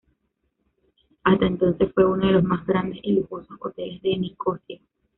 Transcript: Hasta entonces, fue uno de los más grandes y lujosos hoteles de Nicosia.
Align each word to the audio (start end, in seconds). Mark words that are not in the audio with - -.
Hasta 1.25 1.45
entonces, 1.45 1.91
fue 1.93 2.05
uno 2.07 2.25
de 2.25 2.31
los 2.33 2.43
más 2.43 2.65
grandes 2.65 2.97
y 3.03 3.11
lujosos 3.11 3.55
hoteles 3.59 4.01
de 4.01 4.17
Nicosia. 4.17 4.79